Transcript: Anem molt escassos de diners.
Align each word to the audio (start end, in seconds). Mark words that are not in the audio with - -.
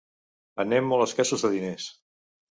Anem 0.63 0.87
molt 0.91 1.05
escassos 1.07 1.43
de 1.47 1.51
diners. 1.57 1.91